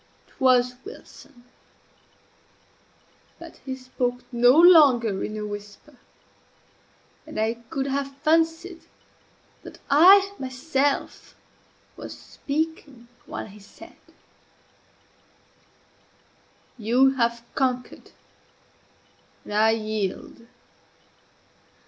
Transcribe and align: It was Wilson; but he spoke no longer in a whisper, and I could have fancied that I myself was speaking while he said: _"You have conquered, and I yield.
It 0.27 0.41
was 0.41 0.77
Wilson; 0.83 1.43
but 3.37 3.57
he 3.57 3.75
spoke 3.75 4.21
no 4.31 4.53
longer 4.57 5.23
in 5.23 5.37
a 5.37 5.45
whisper, 5.45 5.95
and 7.27 7.39
I 7.39 7.53
could 7.69 7.85
have 7.85 8.15
fancied 8.23 8.81
that 9.61 9.77
I 9.91 10.33
myself 10.39 11.35
was 11.95 12.17
speaking 12.17 13.09
while 13.27 13.45
he 13.45 13.59
said: 13.59 13.97
_"You 16.79 17.11
have 17.17 17.43
conquered, 17.53 18.09
and 19.45 19.53
I 19.53 19.69
yield. 19.69 20.47